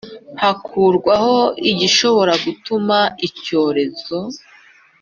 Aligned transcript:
hakurwaho 0.41 1.37
igishobora 1.71 2.33
gutuma 2.45 2.97
icyorezo 3.27 4.17